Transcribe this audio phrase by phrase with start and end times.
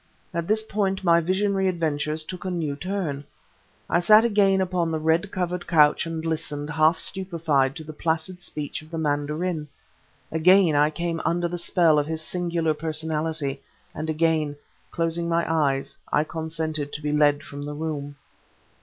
[0.33, 3.23] At this point my visionary adventures took a new turn.
[3.87, 8.41] I sat again upon the red covered couch and listened, half stupefied, to the placid
[8.41, 9.67] speech of the mandarin.
[10.31, 13.61] Again I came under the spell of his singular personality,
[13.93, 14.55] and again,
[14.89, 18.15] closing my eyes, I consented to be led from the room.